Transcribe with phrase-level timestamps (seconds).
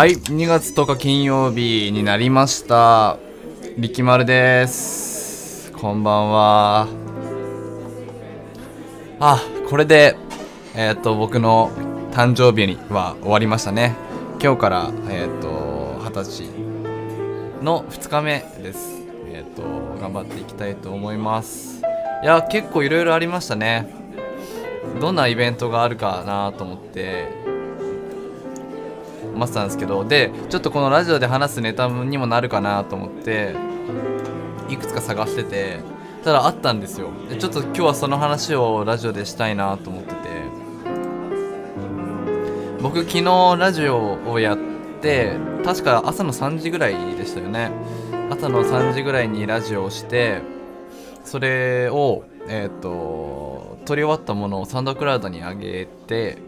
[0.00, 3.18] はい2月10日金曜日になりました。
[3.76, 5.70] 力丸です。
[5.72, 6.88] こんばんは。
[9.20, 10.16] あこれで
[10.74, 11.70] えっ、と僕の
[12.12, 13.94] 誕生日には終わりましたね。
[14.42, 16.48] 今日からえっ、と二十歳
[17.62, 19.02] の2日目です。
[19.26, 19.60] えっ、と
[20.00, 21.82] 頑張っていきたいと思います。
[22.22, 23.94] いや結構いろいろありましたね。
[24.98, 27.49] どんなイベントがあるかなと思って。
[29.34, 33.54] 思ってたんですけどでちょっとこのラジオで話すネタにもなるかなと思って
[34.68, 35.80] いくつか探してて
[36.24, 37.08] ただあったんですよ。
[37.28, 40.30] でちょっと今日はその話をラジオでしたいなと思ってて。
[42.82, 44.58] 僕昨日ラジオをやっ
[45.02, 47.70] て確か朝の3時ぐらいでしたよね。
[48.30, 50.40] 朝の3時ぐらいにラジオをして
[51.24, 56.38] それをえっ、と撮り終わったものをサンドクラウドに上げて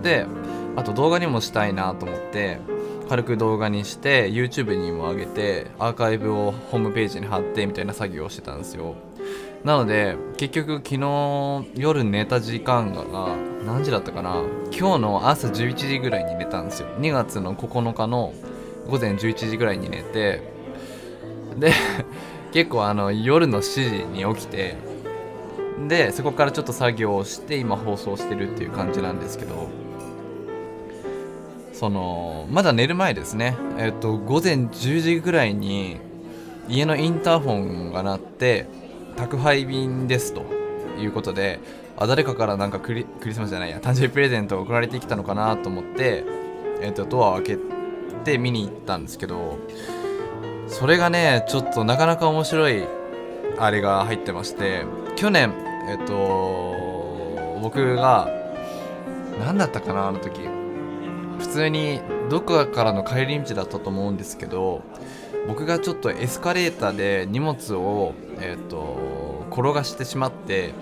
[0.00, 0.26] で
[0.80, 2.58] あと動画にもしたいなと思って
[3.10, 8.94] 軽く動画にして YouTube にも上げてアーカイブをホームページに貼ってみたいな作業をしてたんですよ。
[9.62, 13.36] なので結局昨日夜寝た時間が
[13.66, 14.42] 何時だったかな。
[14.72, 16.88] 今日の朝11時ぐらいに寝たんですよ。
[16.98, 18.32] 2月の9日の
[18.88, 20.40] 午前11時ぐらいに寝て
[21.58, 21.72] で
[22.54, 24.76] 結構あの夜の7時に起きて
[25.88, 29.79] でそこからちょっと作業をして今放送してるっていう感じなんですけど。
[31.80, 33.56] そのまだ寝る前ですね。
[33.78, 35.96] えっと午前10時ぐらいに
[36.68, 38.66] 家のインターホンが鳴って
[39.16, 40.42] 宅配便ですと。
[40.98, 41.60] いうことで
[41.96, 46.24] あ誰かからなんかクリスマスじゃないや誕生日プレゼントが送られてきたのかなと思って、
[46.82, 47.58] えっとドアを開け
[48.24, 49.56] て見に行ったんですけど
[50.68, 52.84] それがねちょっとなかなか面白い
[53.58, 54.84] あれが入ってまして
[55.16, 55.54] 去年
[55.88, 56.76] えっと
[57.62, 58.28] 僕が
[59.38, 60.59] 何だったかなあの時。
[61.40, 64.82] 普通にどこかからの帰り道だったと思うんですけど
[65.48, 70.72] 僕がちょっとエスカレーターで荷物を、えー、と転がしてしまって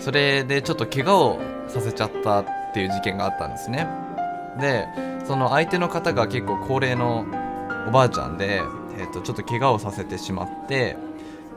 [0.00, 3.86] それでちょっと怪我をさせちゃったっていう事件があったんですね。
[4.58, 4.86] で
[5.26, 7.26] その相手の方が結構高齢の
[7.86, 8.62] おばあちゃんで、
[8.98, 10.96] えー、とちょっと怪我をさせてしまって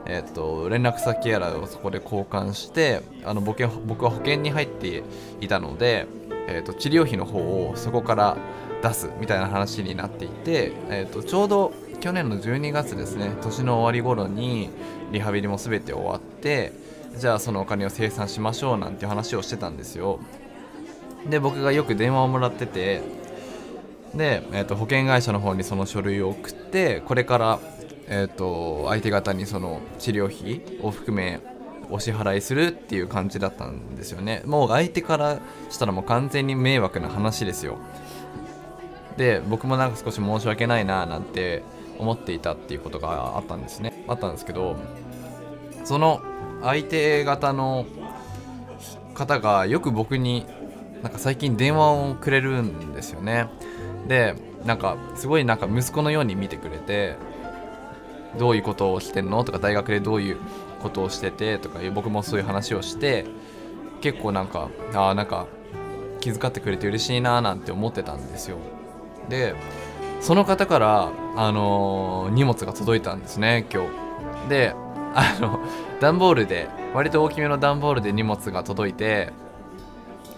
[0.04, 5.04] えー、と連絡先やらをそこで交換してあの僕は僕は保険に入って
[5.40, 6.06] いたので、
[6.48, 8.36] えー、と治療費の方をそこから
[8.82, 14.70] 出すみたいな話になっていて、えー、とちょうど去年の12月ですね年の終わり頃に
[15.12, 16.72] リハビリも全て終わって
[17.16, 20.18] じゃあそのお金を生産しましょうなんて話をしてたんですよ。
[21.28, 23.00] で僕がよく電話をもらってて
[24.14, 27.60] で、えー、と保険会社の方にその書類を送ってこれから
[28.14, 31.40] えー、と相手方にその治療費を含め
[31.92, 34.42] お支払いするっていう感じだったんですよね。
[34.46, 35.38] もう相手から
[35.70, 37.76] したらもう完全に迷惑な話ですよ。
[39.16, 41.62] で僕もなんか少し申し訳ないななんて
[41.98, 44.04] 思っていたっていうことがあったんですね。
[44.08, 44.76] あったんですけど
[45.84, 46.22] その
[46.62, 47.84] 相手方の
[49.14, 50.46] 方がよく僕に
[51.02, 53.48] なんか最近電話をくれるんですよね。
[54.08, 57.16] でなんかすごいなんか息子のように見てくれて
[58.38, 60.38] どういうことをしてんのとか大学でどういう
[60.82, 63.24] ことをしててとか僕もそういう話をして
[64.00, 65.46] 結構なんかああなんか
[66.20, 68.58] 気遣ってくれて嬉しいななんて思ってたんですよ。
[69.28, 69.54] で
[70.20, 74.48] その方から、あのー荷物が届いたんですね今日。
[74.48, 74.74] で
[75.14, 75.60] あの
[76.00, 79.32] 段ボールで割と大きめの段ボールで荷物が届いて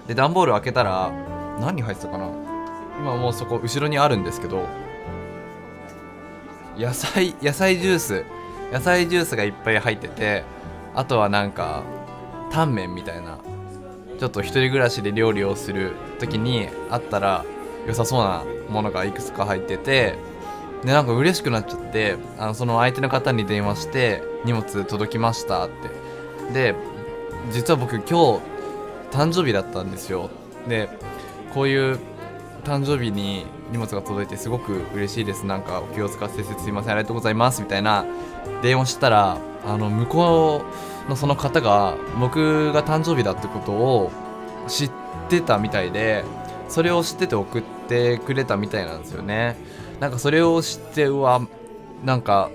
[0.06, 1.12] で段ボール開けたら
[1.60, 2.28] 何入ってたかな？
[2.98, 4.66] 今もうそこ後ろにあるんですけど
[6.78, 8.24] 野菜野菜ジュース
[8.74, 10.42] 野菜ジュースがいっぱい入ってて
[10.96, 11.84] あとはなんか
[12.50, 13.38] タンメンみたいな
[14.18, 17.44] ちょっと一人暮らしで料理をする時にあったら
[17.86, 20.18] 良さそうなものがいくつか入ってて
[20.84, 26.52] でなんか嬉しくなっちゃってあのその相手の方に電話して荷物届きましたって。
[26.52, 26.74] で
[27.52, 28.40] 実は僕今日
[29.12, 30.30] 誕生日だったんですよ。
[30.68, 30.88] で
[31.54, 31.98] こういう
[32.64, 35.46] 誕生日に荷物が届いてすごく嬉しいです。
[35.46, 36.92] なんかお気を使わせてすいません。
[36.92, 37.62] ありがとうございます。
[37.62, 38.04] みたいな
[38.62, 40.64] 電話したらあの向こ
[41.06, 44.10] うのその方が僕が誕生日だってことを
[44.68, 44.90] 知っ
[45.28, 46.24] てたみたいで
[46.68, 49.56] それを知ってて送ってくれたみたいなんですよね。
[50.00, 51.40] なんかそれを知ってうわ
[52.04, 52.50] なんか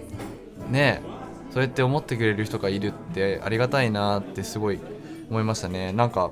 [0.70, 1.02] ね
[1.52, 4.80] そうやって思ってくれる人がいるってありがたいなってすごい
[5.30, 5.92] 思いましたね。
[5.94, 6.32] なんか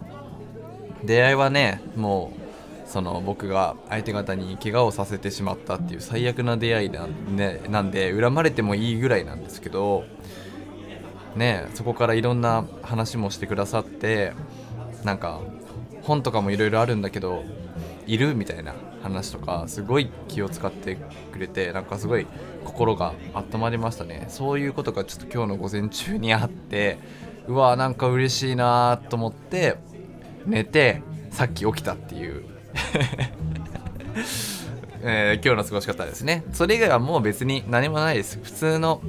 [1.03, 2.46] 出会いはねもう
[2.87, 10.05] その僕が相手方に怪我をさせてしまったっていう最悪な出会いだ、ね、なんで恨まれてもいいぐらいなんですけど
[11.35, 14.33] ねそこからいろんな話もしてくださって
[15.03, 15.41] なんか
[16.01, 17.43] 本とかもいろいろあるんだけど
[18.07, 18.73] いるみたいな
[19.03, 20.97] 話とかすごい気を使って
[21.33, 22.25] くれてなんかすごい
[22.63, 24.25] 心が温まりましたね。
[24.29, 26.97] そういうことがちょっと今日の午前中にあって
[27.47, 29.77] うわなんか嬉しいなと思って
[30.45, 31.01] 寝て
[31.31, 32.56] さっき起きたっていう
[35.01, 36.43] えー、今日の過ごし方ですね。
[36.53, 38.39] それ以外はもう別に何もないです。
[38.41, 39.01] 普通の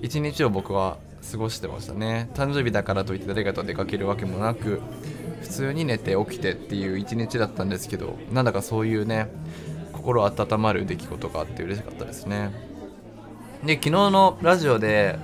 [0.00, 0.98] 一日を僕は
[1.30, 2.30] 過ごしてましたね。
[2.34, 4.80] 誕生日だからといって誰かと出かけるわけもなく
[5.40, 9.28] 普通に寝て起きてっていう一日だったんですけどなんだかそういうね
[9.92, 12.50] 心温まる出来事があって嬉しかったですね。
[13.64, 15.18] で昨日のラジオで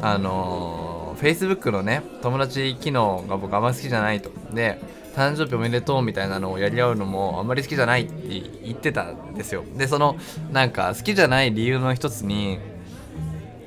[0.00, 4.30] あのー、Facebook のね友達機能が僕あんま好きじゃないと。
[4.52, 4.80] で
[5.14, 9.64] 誕生日おめでとうみたいなのをやり合うのもあんまり好きじゃないって言ってたんですよ。
[9.76, 10.16] でその
[10.52, 12.58] なんか好きじゃない理由の一つに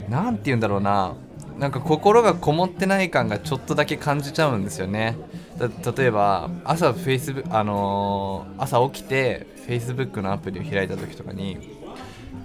[0.10, 1.16] 何て言うんだろうな。
[1.58, 5.18] なんか心がこもってない感がちょっとだけ感じちゃうんですよね。
[5.60, 11.77] 例えば朝フェイスブあのー、朝起きて Facebook のアプリを開いた時とかに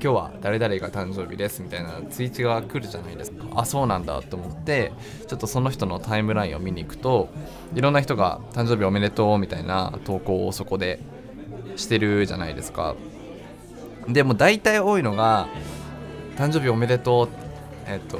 [0.02, 3.44] 今日は誰々が誕生日ですみたいなツイートが来るじゃないですか。
[3.54, 4.90] あそうなんだと思って
[5.28, 7.28] ちょっとその人のタイムラインを見に行くと
[7.76, 10.98] いろんな人が誕生日おめでとうみたいな投稿をそこで
[11.76, 12.96] してるじゃないですか。
[14.08, 15.46] でも大体多いのが
[16.36, 17.28] 誕生日おめでとう
[17.86, 18.18] えっと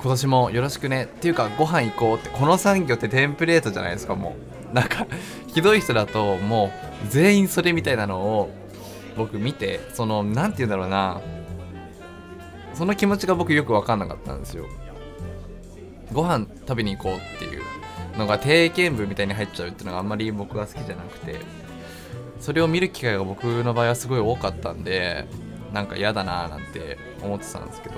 [0.00, 4.36] 今年もよろしくねっていうかご飯行こうってこの産業ってテンプレートじゃないですかも
[4.72, 4.74] う。
[4.74, 5.06] なんか
[5.48, 6.70] ひどい人だとも
[7.04, 8.50] う全員それみたいなのを
[9.16, 11.20] 僕見てその何て言うんだろうな。
[12.74, 14.64] その気持ちが僕よく分かんなかったんですよ。
[16.12, 17.62] ご飯食べに行こうっていう
[18.18, 21.36] のが定型文みたいに入っちゃうっていうのがあんまり僕は好きじゃなくて。
[22.40, 25.26] それを見る機会が僕の場合はすごい多かったんで
[25.74, 27.96] なんか嫌だなーなんて思ってたんですけど。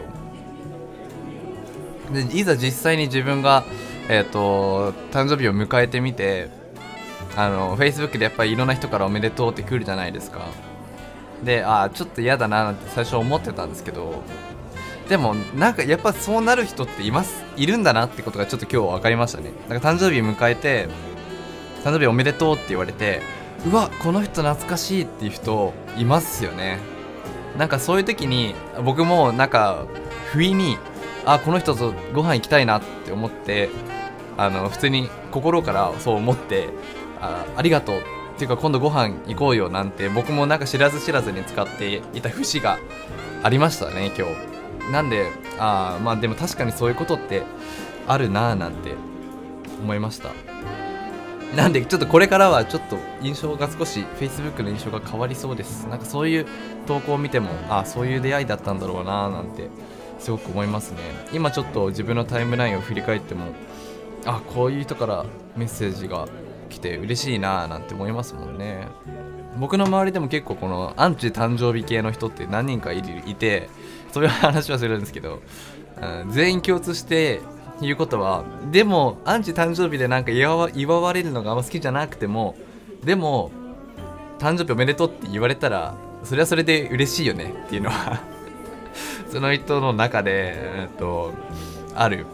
[2.12, 3.64] でいざ実際に自分が、
[4.08, 6.50] えーと、誕生日を迎えてみて
[7.36, 10.48] あの Facebook でやっぱりいろんな人からおめでとうって来るじゃないですか。
[11.44, 14.22] でああちょっと嫌だななんて最初思ってたんですけど
[15.08, 19.50] でもなんかやっぱそうなる人っていますいるんだなってことがちょっと今日分かりましたね。
[19.68, 20.88] なんか誕生日迎えて
[21.84, 23.20] 誕生日おめでとうって言われて
[23.66, 26.78] うわこの人懐かしいっていう人いますよね。
[27.58, 29.84] なんかそういう時に僕もなんか
[30.32, 30.78] 不意に
[31.26, 33.68] あこの人とご飯行きたいなって思って
[34.38, 36.70] あの普通に心からそう思って
[37.20, 38.06] あありがとうって
[38.44, 42.78] いうか今度ご飯行こうよなんて僕もなんか知らず知らずに使っていた節が
[43.42, 44.90] ありましたね今日。
[44.90, 47.44] なんであまあでも確かにそういうことって
[48.08, 48.94] あるなーなんて
[49.80, 50.30] 思いました。
[51.56, 55.86] なんでちょっとこれからはちょっと印象が少し Facebook の印象が変わりそうです。
[55.86, 56.46] なんかそういう
[56.86, 59.68] 投稿を見てもあそういう出会いだったんだろうなーなんて
[60.18, 60.98] すごく思いますね。
[61.32, 63.46] 今ちょっと自分のタイムラインを振り返っても
[64.24, 66.26] あこういう人からメッセージが
[66.72, 68.88] 来て嬉しいなーなんて思いますもんね。
[69.58, 73.68] 僕の周りでも結構このアンチ誕生日系の人って何人かいて
[74.10, 75.42] そういう話はするんですけど、
[76.00, 77.40] うん、全員共通して
[77.80, 82.56] 言うことはでもアンチ誕生日でなんか祝われるのがあんま好きじゃなくても
[83.04, 83.50] でも
[84.38, 85.94] 誕生日おめでとうって言われたら
[86.24, 88.22] それはそれで嬉しいよねっていうのは
[89.30, 91.32] その人の中で、えっと、
[91.94, 92.26] ある。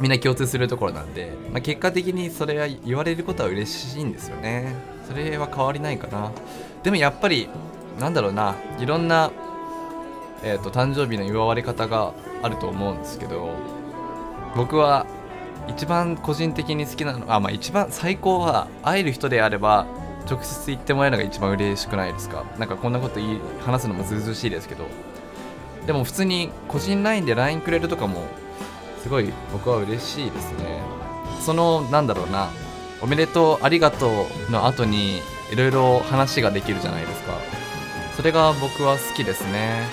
[0.00, 4.74] みんな共通するところなんで、まあ、結果的にそれは言われることは嬉しいんですよね。
[5.08, 6.30] それは変わりないかな。
[6.82, 7.48] でもやっぱり
[7.98, 9.32] なんだろうないろんな、
[10.44, 12.12] えーと、誕生日の祝われ方が
[12.42, 13.50] あると思うんですけど
[14.54, 15.06] 僕は
[15.66, 19.86] 一番個人的に好きなのあまあ一番最高は会える人であれば
[20.30, 22.44] 直接言ってもらえるのが一番嬉しくないですか。
[22.58, 24.86] なんかこんなこと言い話すのもずうずうしいですけど。
[25.86, 28.24] でも普通に個人 LINE で LINE くれるとかも
[29.02, 30.82] すごい僕は嬉しいですね。
[31.40, 32.50] そのなんだろうな
[33.00, 35.18] おめでとうありがとうの後に
[35.52, 37.34] いろいろ話ができるじゃないですか。
[38.16, 39.86] それが僕は好きですね。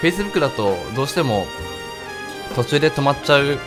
[0.00, 1.46] Facebook だとどうしても
[2.56, 3.58] 途中で止まっちゃう。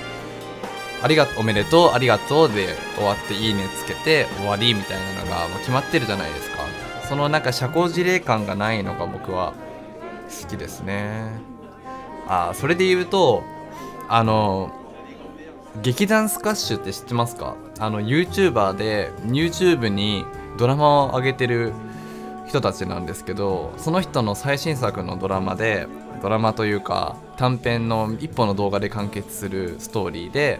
[1.01, 6.63] ありがとうおめでとうありがとうで終わっていいねつけて終わりみたいなのがもう決まってるじゃないですか。
[7.07, 9.53] そのなんか社交辞令感がないのが僕は
[10.41, 11.31] 好きですね。
[12.27, 13.43] ああそれで言うと
[14.15, 14.71] あの
[15.81, 17.55] 劇団スカッシュって知ってますか？
[17.79, 20.23] あの YouTuber で YouTube に
[20.59, 21.73] ドラマを上げてる
[22.47, 25.87] 人たちなんですけどその人の最新作のドラマで
[26.21, 30.59] ドラマというか短編の一本の動画で完結するストーリーで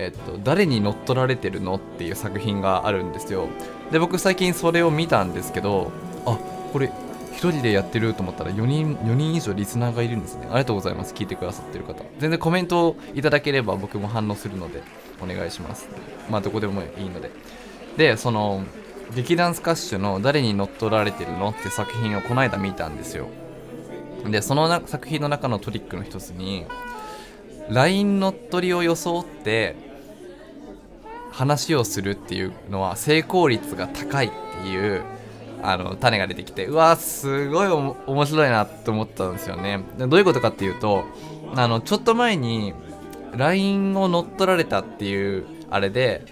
[0.00, 3.48] えっと、誰に乗っ取られてるのっていう作品があるんですよ。
[3.90, 5.90] で僕最近それを見たんですけど
[6.24, 6.38] あ
[6.72, 6.92] これ
[7.38, 10.46] 1人でやってると思ったら4人 ,4 人以上リスナーがいるんですね。
[10.46, 11.14] ありがとうございます。
[11.14, 12.02] 聞いてくださってる方。
[12.18, 14.82] 全然コメントをいただければ僕も反応するので
[15.22, 15.88] お願いします。
[16.28, 17.30] まあどこでもいいので。
[17.96, 18.64] でその
[19.14, 23.28] 劇団スカッシュの「誰に乗っ取られてるの?」って作品をこの間見たんですよ。
[24.26, 26.66] でその作品の中のトリックの一つに
[27.70, 29.76] LINE 乗っ取りを装って
[31.30, 34.30] 話をするっていうのは成功率が高いっ
[34.62, 35.02] ていう
[35.62, 39.84] あの種が出てきてうわすごい面白いなと思ったんですよね。
[39.98, 41.04] でどういうことかっていうと
[41.54, 42.74] あのちょっと前に
[43.36, 46.24] LINE を乗っ取られたっていうあれで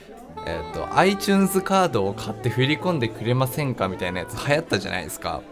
[0.46, 5.42] えっ、ー、と iTunes カードを買って振り込んでくれませんかみたいなやつ流行ったじゃないですか。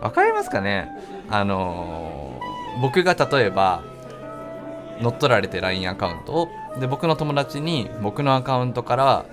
[0.00, 0.88] わかりますかね？
[1.30, 3.82] あのー、僕が例えば
[5.00, 6.48] 乗っ取られて LINE アカウントを
[6.78, 9.26] で僕の友達に僕のアカウントから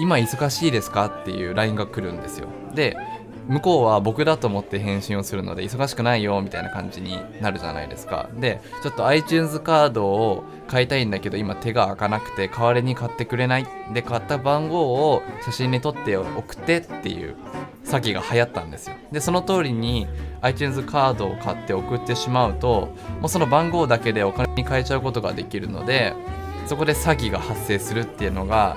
[0.00, 1.06] 今忙しいですか？
[1.06, 2.48] っていう LINE が来るんですよ。
[2.74, 2.96] で
[3.48, 8.28] 向こうは僕だと思って返信をするので忙しくないよみたいな感じになるじゃないですか。
[8.34, 13.66] でちょっと iTunes カードを買いたいんだけど今手が開かなくて代わりに買ってくれない？
[13.94, 17.36] で買った番号を写真に撮って送ってっていう
[17.84, 18.96] 詐欺が流行ったんですよ。
[19.12, 20.06] でその通りに
[20.42, 26.12] iTunes カードを買って送ってしまうともうその番号だけでお金に変えちゃうことができるので
[26.66, 28.76] そこで詐欺が発生するっていうのが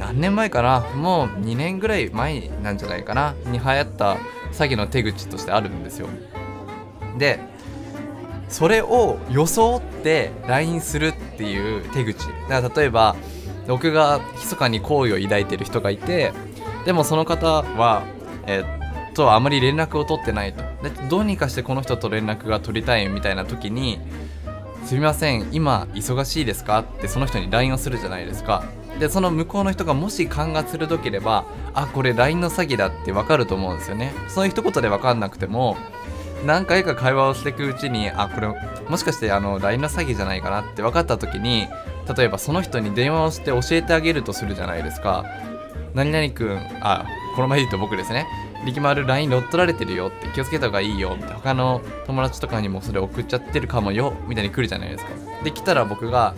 [0.00, 0.80] 何年前かな？
[0.96, 3.34] もう2年ぐらい前なんじゃないかな？
[3.44, 4.14] に流行った
[4.50, 6.08] 詐欺の手口としてあるんですよ。
[7.18, 7.38] で
[8.48, 12.26] それを装って LINE するっていう手口。
[12.48, 13.14] だから例えば
[13.68, 16.32] 僕が密かに好意を抱いてる人がいて
[16.86, 18.02] でもその方は
[18.46, 18.64] え
[19.10, 20.62] っとあまり連絡を取ってないと。
[20.82, 24.00] でどうにかしてこの人と連絡が取りたいみたいな時に
[24.86, 26.78] すみません今忙しいですか？
[26.78, 28.64] ってその人に LINE をするじゃないですか。
[28.98, 31.44] でその向こうの人がもし勘が鋭ければ
[31.74, 34.12] あこれ LINE の詐欺だって分かると思うんですよね。
[34.28, 35.76] そういう一言で分かんなくても
[36.44, 38.48] 何回か会話をしていくうちにあこれ
[38.88, 41.68] もしかしてあの LINE の詐欺じゃないかなって分かった時に
[42.16, 45.24] 例えばその人に電話をして教えてあげるとするじゃないですか。
[45.94, 48.26] 何々くんあこの前言うと僕ですね。
[48.64, 55.10] 力丸 LINE 乗っ取られてるよって気をつけた方がいいよって他の友達とかにもそれ送っちゃってるかもよみたいに来るじゃないですか。
[55.42, 56.34] で来たら僕が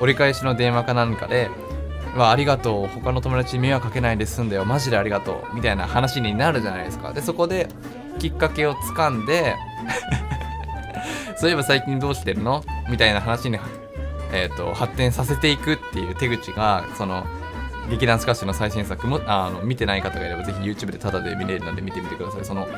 [0.00, 1.50] 折り返しの電話かなんかで
[2.18, 2.86] わありがとう。
[2.88, 4.64] 他の友達に迷惑かけないで済んだよ。
[4.64, 7.12] マジでありがとうみたいな話になるじゃないですか。
[7.12, 7.68] でそこで
[8.18, 9.54] きっかけをつかんで
[11.38, 12.64] そういえば最近どうしてるの？
[12.90, 13.58] みたいな話に、
[14.32, 17.24] えーと、発展させていくっていう手口がその
[17.88, 22.44] 劇団スカッシュの最新作もあの見てない方がいればぜひ YouTube でタダで見れるので見てみてください。
[22.44, 22.68] その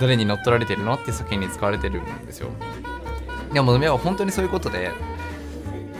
[0.00, 0.94] 誰に乗っ取られてるの？
[0.94, 2.48] って作品に使われてるんですよ。
[3.52, 4.90] でも本当にそういうことで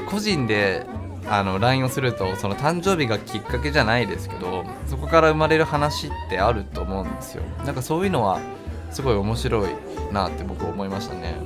[0.09, 0.87] 個人で
[1.31, 7.45] あの LINE をするとその誕生日がきっかけじゃないですけどそこから生まれる話ってあると思うんですよ。
[7.65, 8.41] なんかそういうのは
[8.91, 9.71] すごい面白い
[10.13, 11.37] なって僕思いましたね。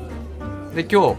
[0.74, 1.16] で今日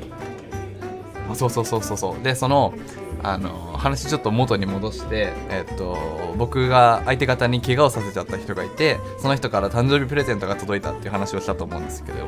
[1.31, 2.24] あそうそうそうそうそう。
[2.24, 2.74] でその
[3.22, 5.98] あの話ちょっと元に戻して、えっと、
[6.38, 12.27] 僕が相手方に怪我をさせちゃった人がいてその人から誕生日プレゼントが届いたっていう話をしたと思うんですけど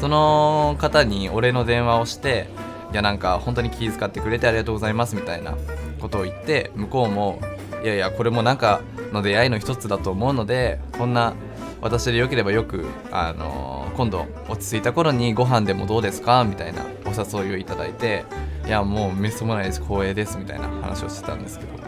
[0.00, 2.48] その方に俺の電話をして
[2.92, 5.56] いやなんか本当に気遣ってくれてありがとうございますみたいな
[6.00, 7.40] ことを言って向こうも
[7.82, 8.80] いやいやこれもなんか
[9.12, 11.34] の出会いの一つだと思うのでこんな
[11.80, 18.24] 私でよければよく、あのー、今度落ち着いた頃にご飯でもどうですかみたいなお誘いをいただいて
[18.66, 21.78] いやもうめっそもないです光栄ですみたいな話をしてたんですけど。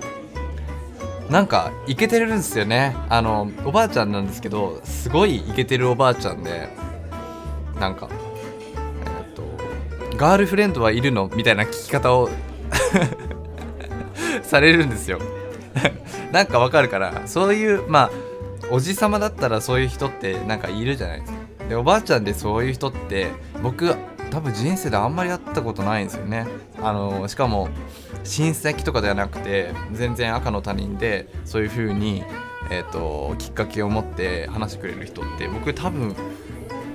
[1.30, 2.97] なんかイケてるんですよね。
[3.09, 6.69] あのおばあちゃんなんですけどすごいイケてるおばあちゃんで
[7.78, 8.09] なんか
[10.21, 11.31] ガールフレンドはいるの？
[11.35, 12.29] みたいな聞き方を
[14.45, 15.19] されるんですよ。
[16.31, 18.11] なんかわかるからそういうまあ
[18.71, 21.39] おじさまだったらそういう人ってなんかいるじゃないですか。
[21.71, 23.29] でおばあちゃんでそういう人って
[23.62, 23.95] 僕
[24.31, 26.47] 多分人生であんまり会ったことないんですよね。
[26.83, 27.71] あのしかも
[28.23, 32.25] 親戚とかではなくて全然赤の他人でそういう風に
[32.73, 36.15] えーと、きっかけを持って話してくれる人って僕多分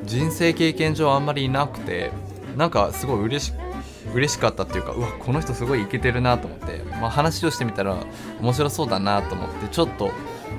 [0.05, 2.11] 人生経験上あんまりいなくて
[2.55, 3.53] なんかすごい嬉し
[4.13, 7.97] 嬉しかったっていうかうわこの人すごいイケてるなと思って、まあ、話をしてみたら
[8.39, 10.11] 面白そうだなと思ってちょっと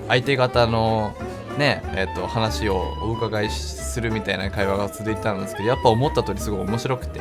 [0.09, 1.15] 相手方の
[1.59, 7.21] ねえー、と話をお伺いするみたいな会話が続いたんですけどやっぱ思った通りすごい面白くて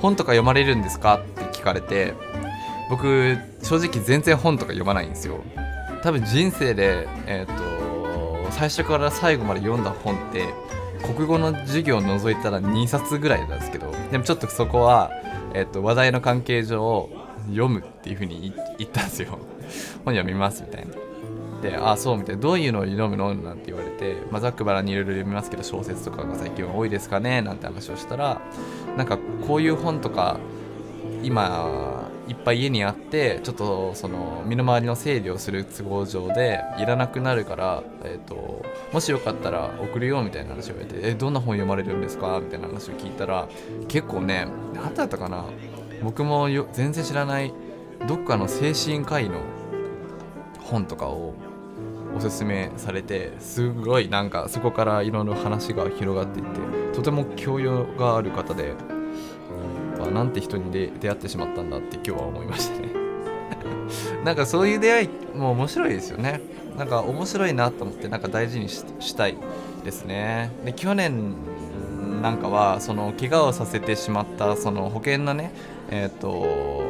[0.00, 2.14] 本とか読まれるんですかって聞かれて
[2.88, 5.40] 僕正直全然本とか読まないんですよ。
[6.02, 10.54] 多分人生でえっ、ー、と最初から最後まで読んだ本って
[11.14, 15.10] 国語の授業を除いたら2冊ぐらいなんですけどでもちょっとそこは、
[15.54, 17.08] えっと、話題の関係上
[17.48, 19.38] 読むっていうふうに言ったんですよ。
[20.04, 20.92] 本読みますみたいな。
[21.62, 22.42] でああそうみたいな。
[22.42, 23.34] どういうのを読むの？
[23.34, 27.40] なんて言われて、まあ、ざっくばらにいろいろ読みますけど小説とかが最近多いですかね？
[27.40, 28.40] なんて話をしたら
[28.96, 30.38] なんかこういう本とか
[31.22, 43.48] 今いっぱい家にあってちょっとその身の回りの整理をする都合上でいらなくなるから、えーと、もしよかったら送るよみたいな話を言われて「えどんな本読まれるんですか?」みたいな話を聞いたら
[43.88, 45.44] 結構ね何だったかな？
[46.02, 47.52] 僕もよ全然知らない
[48.06, 49.40] どっかの精神科医の
[50.62, 51.34] 本とかを
[52.16, 56.60] おすすめされてすごいなんかそこからいろいろ話が広がっていって
[56.96, 58.74] とても教養がある方で
[60.10, 62.88] なんて人に出会ってしまったんだって今日は思いましたね。
[64.24, 66.40] なんかそういう出会いも面白いですよね。
[66.76, 69.36] なんか面白いなと思ってなんか大事にしたい
[69.84, 70.50] ですね。
[70.64, 71.34] で去年
[72.22, 75.52] なんかはその怪我をさせてしまったその保険のね
[75.90, 76.84] えっ、ー、と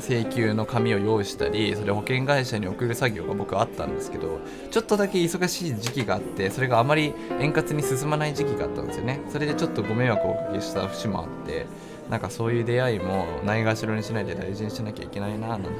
[0.00, 9.20] 請求の紙を用意したりそれ保険会社に送る作業が僕あったんですけどちょっとだけ忙しい時期があってそれがあまり円滑に進まない時期があったんですよね。
[9.30, 11.66] それでちょっとご迷惑をおかけした節もあって
[12.10, 15.70] なんかそういう出会いもないがしろにしないで大事にしなきゃいけないななんて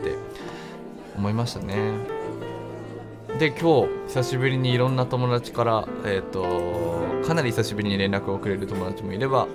[1.16, 2.24] 思いましたね。
[3.38, 9.48] で今日久しぶりにいろんな友達から、えーと、かなり久しぶりに連絡をくれる友達もいれば、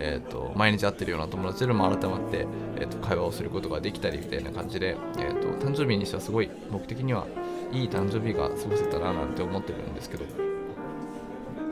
[0.00, 7.28] えーと、毎日会ってるような友達でも改まって、えーと、会話をすることができたりみたいな感じで、えー、と誕生日にしてはすごい僕的には
[7.70, 10.24] いい誕生日が過ごせたななんて思ってるんですけど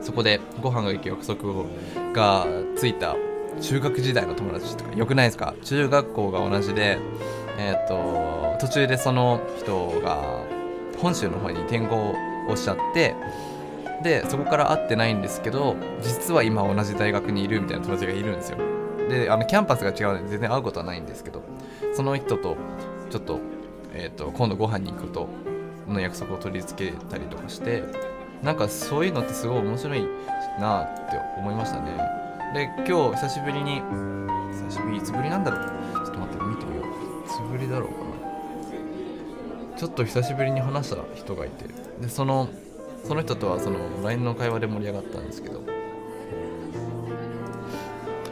[0.01, 1.65] そこでご飯が行く約束
[2.13, 3.17] がついた
[3.61, 5.53] 中学時代の友達とかよくないですか？
[5.63, 6.97] 中学校が同じで
[7.57, 10.43] えっ、ー、と途中でその人が
[11.01, 12.13] 本州の方に転校
[12.49, 13.15] をしちゃって
[14.03, 18.57] でそこから会ってないんですけど実は今同じ大学にいるみたいな友達がいるんですよ。
[19.09, 21.41] であのキャンパスが違うので全然会うことはないんですけど
[21.93, 22.55] その人と
[23.09, 23.39] ちょっと,、
[23.93, 25.29] えーと、今度ご飯に行くこと
[25.91, 27.83] の約束を取り付けたりとかして
[28.43, 30.07] なんかそういうのってすごい面白い
[30.59, 32.28] なって思いましたね。
[32.53, 33.81] で今日久しぶりに
[34.51, 36.05] 久しぶりいつぶりなんだろう？
[36.05, 36.85] ちょっと待って見てみよう。
[36.85, 37.99] いつぶりだろうか
[39.73, 39.77] な。
[39.77, 41.65] ちょっと久しぶりに話した人がいて。
[42.01, 42.49] でその
[43.05, 45.61] その人とはその LINE の会話で盛り上がったんですけど。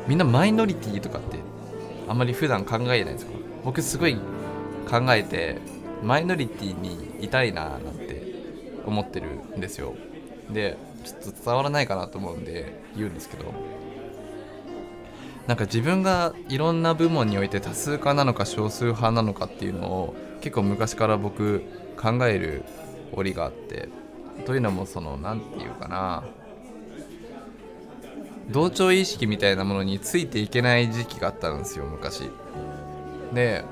[0.08, 1.38] みんなマイノリティとかって
[2.08, 3.34] あんまり普段考えないんですか？
[3.64, 4.16] 僕すごい
[4.90, 5.60] 考えて
[6.02, 8.24] マイノリティにいたいななんて
[8.84, 9.94] 思ってるんですよ。
[10.50, 10.76] で
[11.06, 13.54] ちょっと伝わらないかなと思うんで言うんですけど。
[15.48, 21.64] なんか自分がいろんな部門において多数派なのか少数派なのかっていうのを結構昔から僕
[21.96, 22.64] 考える
[23.14, 23.90] 折があって
[24.46, 26.24] というのもその何て言うかな
[28.50, 32.30] 同調意識みたいなものについていけない時期があったんですよ昔。
[33.34, 33.64] で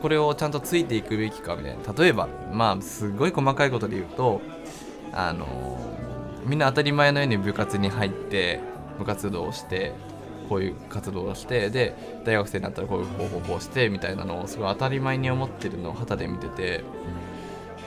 [0.00, 1.92] これをちゃんとついていくべきかみたいな。
[1.92, 4.40] 例えばまあすごい細かいことで言うと
[5.12, 5.78] あの
[6.46, 8.60] みんな当たり前のように部活に入って
[8.98, 9.94] 部活動をして
[10.48, 16.84] こういう活動をしてで大学生になったらこういう方法をしてみたいなのをすごい当たり前に思ってるのを旗で見てて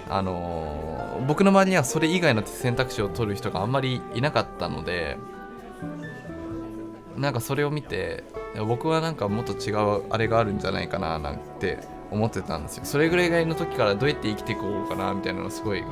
[0.09, 5.17] あの、僕の周りにはそれ以外の選択肢を取る人があんまりいなかったので
[7.17, 8.23] なんかそれを見て
[8.67, 11.79] 僕はなんかもっと違うあれがあるんじゃないかななんて
[12.11, 12.85] 思ってたんですよ。
[12.85, 15.83] それぐらいの時からどうやって生きていこうかなみたいなのをすごい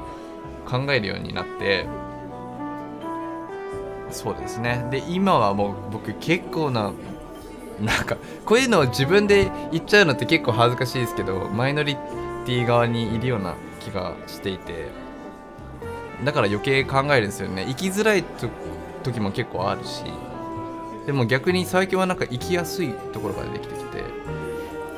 [0.66, 1.86] 考えるようになって
[4.12, 4.88] そうですね。
[4.92, 6.94] で今はもう僕結構な
[7.82, 11.96] なんかこういうのを自分で言っちゃうのって結構恥ずかしいですけどマイノリ
[12.46, 14.88] ティ側にいるような気がしていて
[16.24, 17.66] だから余計考えるんですよね。
[17.68, 18.24] 生きづらい
[19.04, 20.04] 時も結構あるし。
[21.06, 24.04] でも逆に最近はなんか生きやすいところが出てきてきて。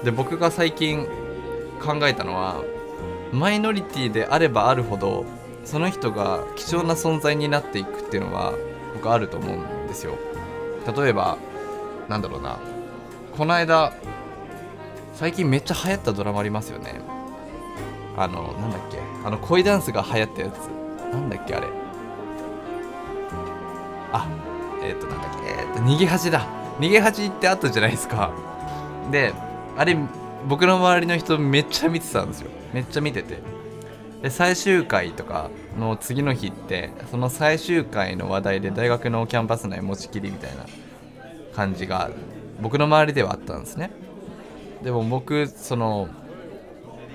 [0.03, 1.05] で僕が最近
[1.81, 2.63] 考えたのは
[3.31, 5.25] マイノリティであればあるほど
[5.65, 8.53] その人が貴重な存在になっていくっていうのは
[8.97, 10.17] 僕あると思うんですよ。
[10.95, 11.37] 例えば
[12.09, 12.57] なんだろうな。
[13.37, 13.93] この間
[15.13, 16.99] 最近めっちゃ流行ったドラマありますよね。
[18.17, 18.97] あのなんだっけ。
[19.23, 20.57] あの恋ダンスが流行ったやつ。
[21.13, 21.67] なんだっけあれ。
[24.11, 24.27] あ
[24.81, 25.47] えっ、ー、となんだっけ。
[25.47, 26.47] えっ、ー、と逃げ恥だ。
[26.79, 28.31] 逃げ恥ってあったじゃないですか。
[29.11, 29.33] で
[29.77, 29.95] あれ
[30.47, 32.49] 僕の周りの人めっちゃ見てたんですよ。
[32.73, 33.56] めっちゃ見てて。
[34.21, 40.65] で最終回とかの次の日ってその最終回の話題で大学のキャンパス内持ちきりみたいな
[41.53, 42.09] 感じが
[42.59, 43.91] 僕の周りではあったんですね。
[44.83, 46.09] でも僕その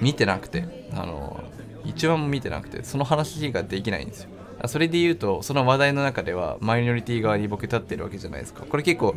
[0.00, 1.42] 見てなくてあの
[1.84, 4.30] 一番も見てなくてその話ができないんですよ。
[4.66, 8.64] それで言うとその話題の中ではマイノリティ側に僕立ってるわけじゃないですか。
[8.64, 9.16] これ結構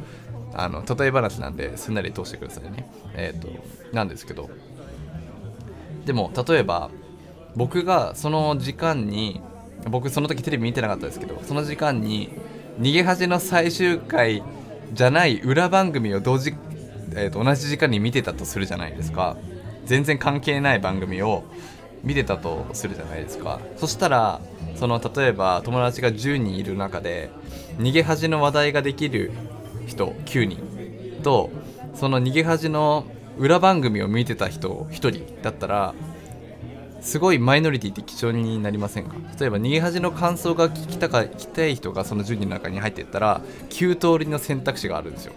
[0.53, 2.89] あの例え話なんですんなり通してくださいね。
[3.13, 3.49] えっ、ー、と
[3.93, 4.49] なんですけど。
[6.05, 6.91] でも例えば
[7.55, 9.41] 僕がその時間に
[9.89, 12.29] 僕その時テレビ見てなかったですけどその時間に
[12.79, 14.43] 逃げ恥の最終回
[14.93, 16.53] じゃない裏番組を同時
[17.15, 19.37] えー、と同じ時間に見てたとするじゃないですか。
[19.85, 21.43] 全然関係ない番組を
[22.03, 23.59] 見てたとするじゃないですか。
[23.77, 24.41] そしたら
[24.75, 27.29] その例えば友達が10人いる中で
[27.77, 29.31] 逃げ恥の話題ができる
[29.87, 31.49] 人9人と
[31.93, 33.05] その逃げ恥の
[33.37, 35.93] 裏番組を見てた人1人だったら
[37.05, 39.15] すごいマイノリティって貴重になりませんか？
[39.39, 45.33] 例えば逃げ恥の感想が聞きたか聞きたい人がその10人の中に入っていったら9通りの選択肢があるんですよ。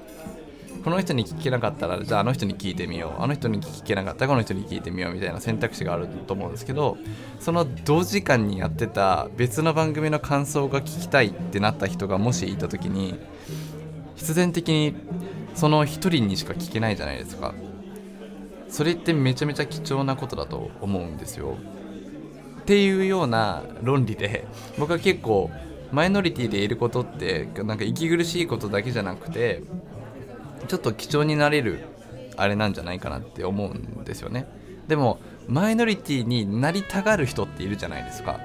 [0.83, 3.22] この人に聞けなかったらじゃああの人に聞いてみよう。
[3.22, 6.96] あの人に聞けなかったらこの人に聞いてみようみたいな選択肢があると思うんですけど
[7.38, 13.18] その同時間にやってた別の番組の感想が聞きたいってなった人がもしいた時に
[14.16, 14.94] 必然的に
[15.54, 17.52] その1人にしか聞けないじゃないですか。
[18.68, 21.57] それってめちゃめちゃ貴重なことだと思うんですよ。
[22.61, 24.46] っていうような論理で
[24.78, 25.50] 僕は結構
[25.90, 29.62] マイノリティでいることってなんか息苦しいことだけじゃなくて
[30.66, 31.81] ちょっと貴重になれる
[32.37, 34.46] あれなんじゃないかなって思うんですよね。
[34.87, 38.38] でもマイノリティになりたがる人っているじゃないですか。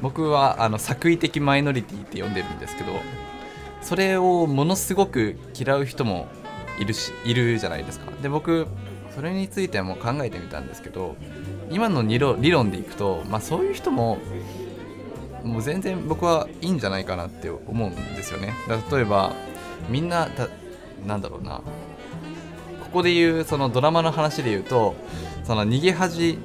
[0.00, 2.92] 僕はあの作為的マイノリティって呼んでるんですけど
[3.82, 6.26] それをものすごく嫌う人も
[6.78, 8.10] いるしいるじゃないですか。
[8.22, 8.66] で僕
[9.14, 11.16] それについても考えてみたんですけど
[11.70, 14.18] 今の理論でいくと、まあ、そういう人も
[15.44, 18.52] もう全然僕はいいんじゃないかなって思うんですよね。
[18.90, 19.32] 例えば
[19.88, 20.28] みんな
[21.06, 21.62] なんだろうな。
[22.82, 24.96] ここで言うそのドラマの話で言うと
[25.44, 26.38] その逃げ恥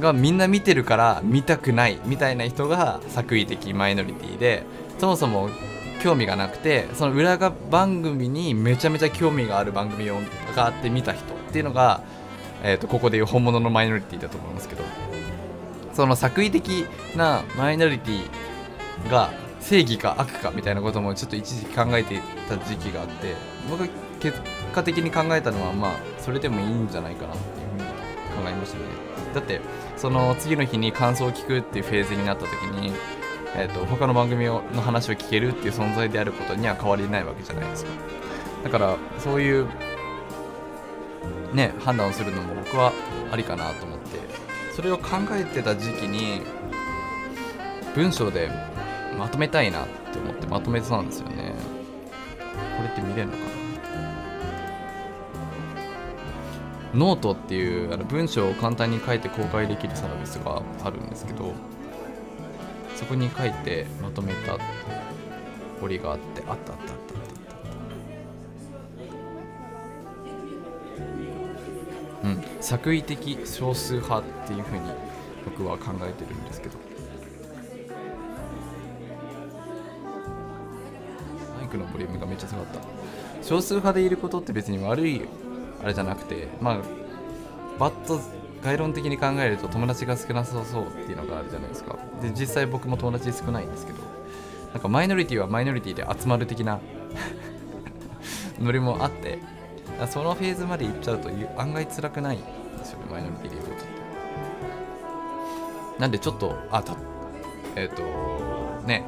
[0.00, 4.64] がみんな見てるから見たくないみたいな人が作為的マイノリティで
[4.98, 5.48] そもそも
[6.02, 10.18] 興味がなくてその裏が番組にめちゃめちゃ興味がある番組を
[10.56, 11.33] があって見た人。
[11.54, 12.00] っていうのが、
[12.64, 14.82] えー、とここでいう本物のマイノリティだと思いますけど
[15.92, 23.36] その作為的なマイノリティが正義か悪かみたいなこともちょっと一時期考えてた時期があって
[23.70, 23.88] 僕が
[24.18, 24.40] 結
[24.72, 28.84] 果的に考えたのはまあそれでもいいんじゃないかなっていうふうに考えましたね。
[29.32, 29.60] だって
[29.96, 32.92] その次の日に感想を聞くっていうフェーズになった時に、
[33.54, 37.90] えーと、他の番組の話を聞けるっていう存在であることには変わりないわけじゃないですか。
[38.64, 39.68] だからそういう
[41.54, 42.92] ね判断をするのも僕は
[43.30, 44.18] ありかなと思って
[44.74, 46.42] それを考えてた時期に
[47.94, 48.50] 文章で
[49.18, 51.54] まとめたいなって思ってまとめてたんですよね。
[52.76, 53.44] これって見れるのかな？
[56.94, 61.52] ノートっていうあの文章を簡単に書いて公開できるサービスがあるんですけど
[62.96, 64.58] そこに書いてまとめた
[65.80, 67.03] 折があってあったあった。
[72.24, 72.42] うん。
[72.60, 74.80] 作為的少数派っていうふうに
[75.44, 76.78] 僕は考えてるんですけど。
[81.60, 82.80] マイクのボリュームがめっちゃ下がった。
[83.42, 85.22] 少数派でいることって別に悪い
[85.82, 86.78] あれじゃなくてまあ
[87.78, 88.18] バッと
[88.62, 91.98] 概論的に考えると友達が少なさそうっていうのがあるじゃないですか。
[92.22, 93.98] で実際僕も友達少ないんですけど。
[94.72, 96.80] なんかマイノリティはマイノリティで集まる的な
[98.58, 99.38] ノリもあって。
[100.08, 103.84] そのフェーズまで行っちゃうと案外辛くないんですよねマイノリティでいることって。
[105.98, 106.96] なんでちょっとあた
[107.76, 109.04] えっ、ー、とね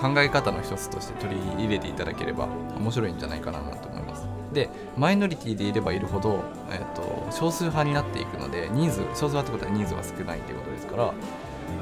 [0.00, 4.26] 考え方の一つとして取り入れていただければ面白いんじゃないかなと思います。
[4.52, 11.14] でマイノリティでいればいるほど、えーと、少数派になっていくので人数少数派ってことは人数は少ないということですから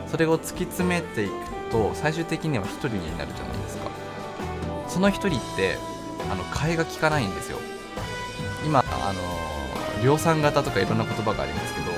[0.06, 1.32] それを突き詰めていく
[1.70, 3.90] と最終的には1人になるじゃないですか。
[4.88, 5.76] その1人って
[6.30, 7.58] あの替えが利かないんですよ。
[8.64, 11.90] 今あの量産型とかいろんな言葉がありますけど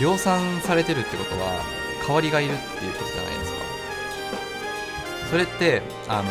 [0.00, 1.62] 量産されてるってことは
[2.06, 3.58] 代わりがいるっていうことじゃないですか。
[5.30, 6.30] それってあの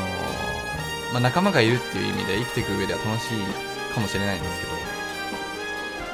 [1.11, 4.71] まあ、仲間がいるっていう意味で生きていく上では楽しいかもしれないんですけど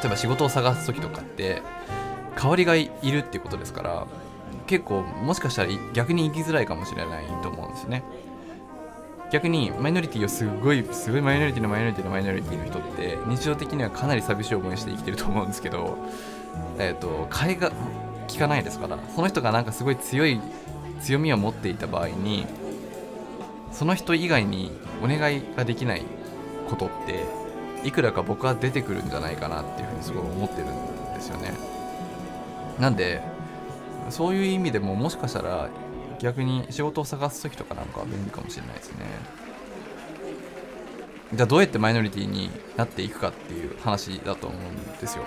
[0.02, 1.62] 例えば仕事を探す時とかって
[2.36, 4.08] 代わりがいるっていうことですから
[4.66, 8.04] 結構もしかしたら逆に生きづらいかもしれないと思うんですね。
[9.32, 15.98] 逆にマイノリティをすごいすごいマイノリティのマイノリティのマイノリティの人って日常的にはかなり寂しい思いして生きてると思うんですけど
[16.80, 17.72] えっ、ー、と替えが
[18.30, 20.40] 効かないですからその人がなんかすごい強い
[21.02, 22.46] 強みを持っていた場合に
[23.72, 24.72] その人以外に
[25.04, 26.04] お願いができない
[26.70, 27.26] ことって
[27.84, 31.54] いくらか僕は出てくるんじゃないかなっていうふうにすごい思ってるんですよね。
[32.80, 33.22] なんで
[34.10, 35.70] そういう意味でももしかしたら
[36.20, 39.06] 逆に仕事を探す時とかなんかは便利かもしれないですね。
[41.34, 45.24] じゃあどうやってマイノリティになっていくかっていう話だと思うんですよ。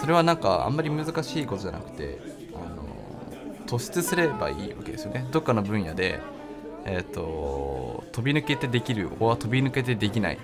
[0.00, 2.18] それはなんかあんまり難しいことじゃなくて
[2.54, 2.86] あの
[3.66, 5.26] 突出すればいいわけですよね。
[5.32, 6.20] どっかの分野で
[6.88, 10.38] えーと、飛び抜けてできるこは飛び抜けてできない。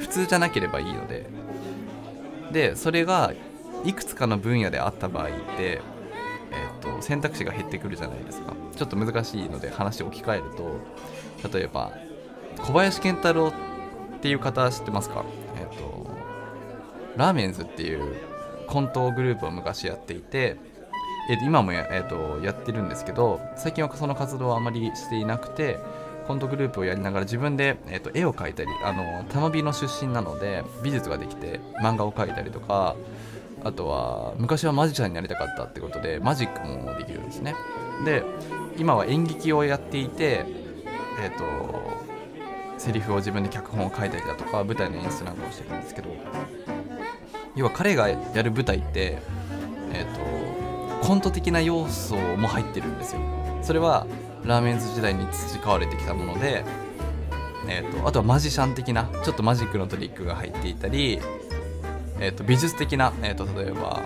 [0.00, 1.26] 普通じゃなければいいので。
[2.52, 3.32] でそれが
[3.84, 5.80] いくつかの分野であった場合って、
[6.96, 8.54] と、選択肢が減ってくるじゃないですか。
[8.76, 10.44] ちょっと難しいので話置き換える
[11.50, 11.92] と例えば
[12.58, 13.52] 小林健太郎っ
[14.20, 15.24] ていう方知ってますか？
[15.56, 16.06] えっ、ー、と
[17.16, 18.14] ラーメンズっていう
[18.68, 20.56] コントグループを昔やっていて、
[21.30, 25.78] えー、と今もや,、えー、とやってるんですけど最近はその活動はあまりしていなくて
[26.28, 32.94] コントグループをやりながら自分で、えー、と絵を描いたりあの玉美の出身なので美術ができて漫画を描いたりとか
[33.64, 37.54] あとは昔はマジシャンになりたかったってことでマジックもできるんですね。
[38.04, 38.22] で
[38.76, 40.44] 今は演劇をやっていて
[41.20, 41.98] えっ、ー、と
[42.78, 46.08] セリフを自分で脚本を書いたりだとか舞台の演出なんかをしてるんですけど
[47.56, 49.18] 要は彼がやる舞台って
[49.92, 53.20] えっ、ー、とコント的な要素も入ってるんですよ。
[53.62, 54.06] それは
[54.44, 56.64] ラーメンズ時代に培われてきたもので
[57.68, 61.20] えーと、あとはマジシャン的なちょっとマジックのトリックが入っていたり
[62.20, 64.02] えーと、美術的な、えーと、例えば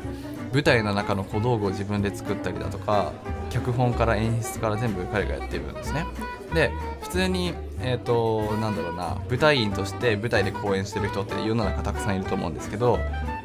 [0.53, 3.13] 舞台の中の小道具を自分で作ったりだとか
[3.51, 6.07] 脚本から演出から全部彼がやっているんですね。
[6.55, 6.71] で
[7.01, 12.99] 普通にえっ、ー、となんだろうな舞台員として舞台で公演してる人って世の中たくさんいると思うんですけど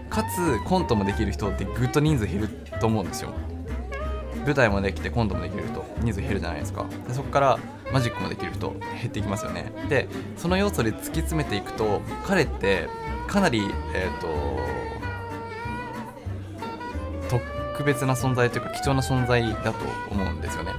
[0.10, 2.50] かつコントもできる人ってぐっと人数減る
[2.80, 3.32] と思うんですよ。
[4.46, 6.86] 舞台もできてコントもできる人人数減るじゃないですか。
[7.08, 7.60] でそこから
[7.92, 9.72] マジックもできる人減っていきますよね。
[9.90, 12.88] でその要素で突き詰めていくと彼って
[13.28, 14.28] かなり、えーと、
[17.30, 20.74] 特別な存在というか貴重な存在だと思うんですよね。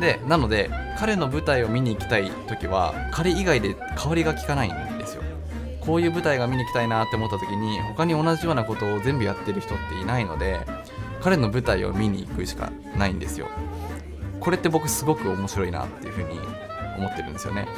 [0.00, 5.22] でなので彼の舞台を見に行きたい時は彼以外で香りが効かないんですよ。
[5.80, 10.60] こういう舞台が見に行きたいなって思った時に他に同じようなことを全部やってる人っていないので
[11.22, 13.48] 彼の舞台を見に行くしかないんですよ。
[14.40, 16.38] これって僕すごく面白いなっていうふうに
[16.96, 17.68] 思ってるんですよね。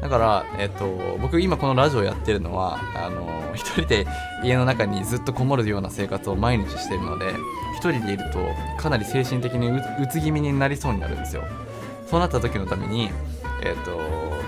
[0.00, 4.06] だから、えっと、僕今このラジオやってるのはあの一人で
[4.42, 7.34] 家の中にずっとこもるような生活を毎日してるので
[7.76, 8.38] 一人でいると
[8.80, 11.42] かなり精神的にうつ気味になりそうになるんですよ。
[12.06, 13.10] そうなった時のために、
[13.62, 14.00] えっと、こ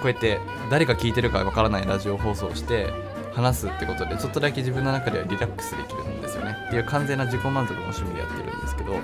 [0.05, 0.39] うやって
[0.71, 2.93] 誰が聞いてるかわからないラジオ放送をして
[3.33, 6.57] 話すってことでちょっとだけ自分の中ではリラックスできるんですよね。
[6.69, 8.97] っていう完全な自己満足の趣味でやってるんですけど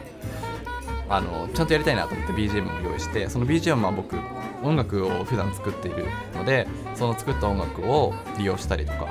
[1.08, 4.16] あのちゃんとやりたいなと思って BGM を用意してその BGM は僕
[4.62, 9.07] 音楽を普段作っているのでその作った音楽を利用したりとか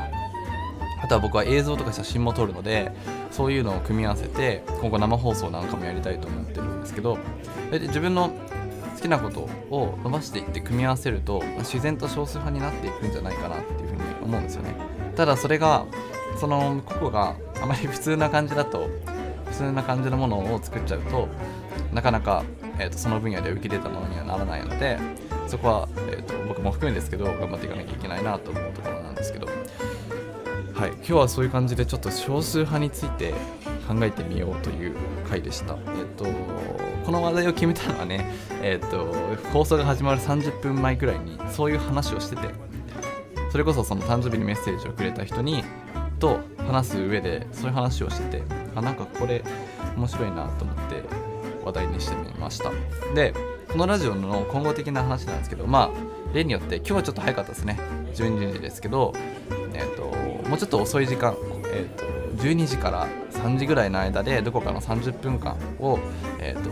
[1.01, 2.91] あとは僕は映像とか写真も撮るので
[3.31, 7.17] そういうのを組み合わせて今後生放送なんかもやりたいと思ってるんですけど
[7.71, 8.29] で自分の
[8.95, 14.75] 好きなことを伸ばしていって組み合わせると自然と少数派になっていくんじゃないかなっていうふうに思うんですよね。
[15.15, 15.85] ただそれが
[16.39, 18.87] その個々があまり普通な感じだと
[19.45, 21.27] 普通な感じのものを作っちゃうと
[21.93, 22.43] なかなか、
[22.79, 24.97] えーと、その分野で受け入れたものにはならないので
[25.51, 33.33] そこは、えーと、僕も含めですけど頑張っていかなきゃいけないなと思うところなんですけどはい今日はそういう感じでちょっと少数派について
[33.85, 34.95] 考えてみようという
[35.29, 35.73] 回でした。
[35.73, 36.25] えっ、ー、と
[37.05, 38.25] この話題を決めたのはね、
[38.61, 39.13] えっ、ー、と
[39.49, 42.43] 放送が始まる30分前くらいにそういう話をしてて
[43.51, 45.65] それこそその誕生日にメッセージをくれた人に
[46.19, 49.43] と話す上でそういう話をしててあなんかこれ
[49.97, 51.03] 面白いなと思って
[51.65, 52.71] 話題にしてみました
[53.13, 53.33] で
[53.71, 57.79] このラジオの今後的な話なんですけどまあ例によって今日はちょっと早かったですね。
[58.15, 59.13] 12時ですけど
[59.73, 61.35] え、ー、ともうちょっと遅い時間
[61.71, 65.99] え、ー、と12時から3時ぐらいの間でどこかの30分間を、
[66.39, 66.63] えー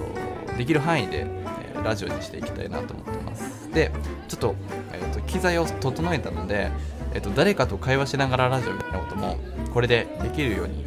[0.52, 3.72] と、できる範囲で、えー、ラジオにしていきたいなと思ってます。
[3.72, 3.92] で
[4.28, 4.56] ちょっと,、
[4.92, 6.70] えーと、機材を整えたので、
[7.14, 9.38] えーと誰かと会話しながらラジオみたいなことも
[9.74, 10.86] これでできるように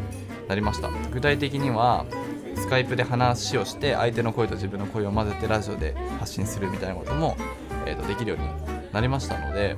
[0.48, 0.90] なりました。
[1.10, 2.04] 具体的には
[2.56, 7.36] スカイプで話をして相手の声と自分の声を混ぜてラジオで発信するみたいなことも、
[7.86, 9.76] えー、とできるようになりましたので、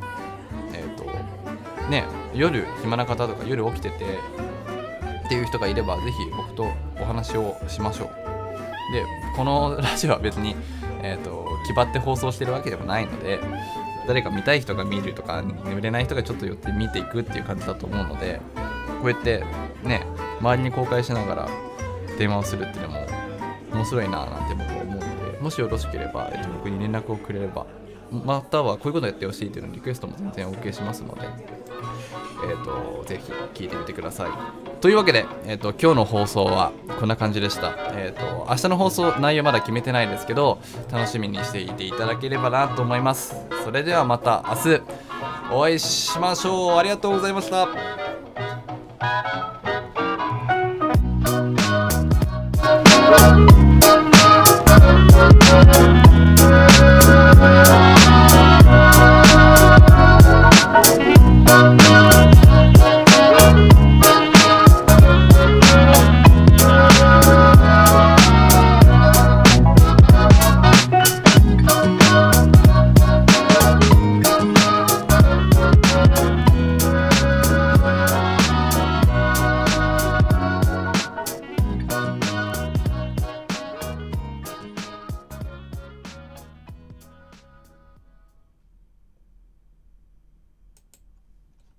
[0.73, 1.05] え、ー、と
[1.91, 4.19] ね、夜暇な方とか夜起きてて
[5.25, 6.67] っていう人がいればぜひ僕と
[7.01, 8.09] お話をしましょう。
[8.93, 9.05] で
[9.37, 10.55] このラジオは別に、
[11.03, 13.41] えーと、気張って放送してるわけでもないので
[14.07, 18.41] 誰か見たい人が見るとか眠れない人がちょっと寄って見ていくっていう感じだと思うので
[19.01, 19.45] こうやって
[19.83, 20.07] ね
[20.41, 21.49] 周りに公開しながら
[22.19, 23.07] 電話をするっていうのも
[23.73, 27.67] 面白いななんて僕は思うのでもしよろしければ、えっと、僕に連絡をくれれば
[28.11, 31.23] またはこういうことやってほしいっていうのリクエストも全然 OK しますので、
[32.49, 34.31] えっと、ぜひ聞いてみてください。
[34.81, 37.75] というわけで、えっと、今日の放送はこんな感じでした。
[37.93, 40.61] えっと、明日の放送内容まだ決めてないですけど、
[40.93, 43.35] 楽しみにしていていただければなと思います。
[43.65, 44.83] それではまた明日
[45.51, 46.77] お会いしましょう。
[46.77, 47.69] ありがとうございました。